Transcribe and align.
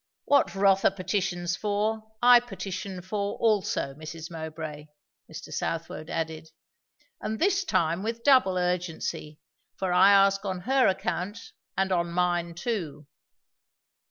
"What 0.25 0.55
Rotha 0.55 0.89
petitions 0.89 1.55
for, 1.55 2.11
I 2.23 2.39
petition 2.39 3.03
for 3.03 3.35
also, 3.35 3.93
Mrs. 3.93 4.31
Mowbray," 4.31 4.87
Mr. 5.31 5.53
Southwode 5.53 6.09
added; 6.09 6.49
"and 7.21 7.37
this 7.37 7.63
time 7.63 8.01
with 8.01 8.23
double 8.23 8.57
urgency, 8.57 9.37
for 9.75 9.93
I 9.93 10.09
ask 10.11 10.43
on 10.43 10.61
her 10.61 10.87
account 10.87 11.51
and 11.77 11.91
on 11.91 12.11
mine 12.13 12.55
too." 12.55 13.05